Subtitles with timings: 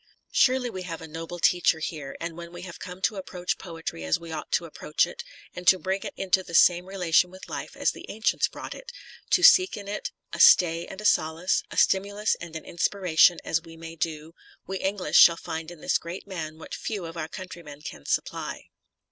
[0.01, 3.59] f Surely we have a noble teacher here, and when we have come to approach
[3.59, 7.29] poetry as we ought to approach it, and to bring it into the same relation
[7.29, 8.91] with life as the ancients brought it;
[9.29, 13.61] to seek in it a stay and a solace, a stimulus and an inspiration as
[13.61, 14.33] we may do,
[14.65, 18.69] we English shall find in this great man what few of our countrymen can supply.